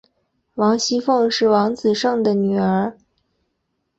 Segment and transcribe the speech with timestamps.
[0.55, 2.97] 王熙凤是王子胜的女儿。